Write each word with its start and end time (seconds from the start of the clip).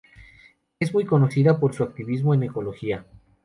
Es 0.79 0.95
muy 0.95 1.05
conocida 1.05 1.59
por 1.59 1.75
su 1.75 1.83
activismo 1.83 2.33
en 2.33 2.41
ecología. 2.41 3.05